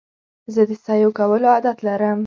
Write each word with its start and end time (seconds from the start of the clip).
زه 0.53 0.61
د 0.69 0.71
سیو 0.85 1.09
کولو 1.19 1.47
عادت 1.53 1.77
لرم. 1.87 2.19